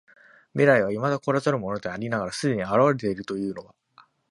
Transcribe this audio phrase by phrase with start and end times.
[0.55, 3.75] 未来は未だ来らざるものでありながら既に現れているというのは、